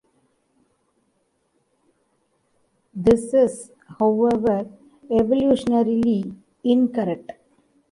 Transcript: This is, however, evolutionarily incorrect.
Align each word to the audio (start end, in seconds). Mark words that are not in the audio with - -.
This 2.95 3.35
is, 3.35 3.71
however, 3.99 4.65
evolutionarily 5.11 6.35
incorrect. 6.63 7.33